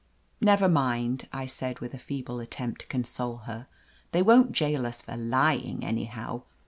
[0.41, 3.67] "Never mind," I said, with a feeble attempt to console her,
[4.13, 6.41] "they won't jail us for lying, anyhow.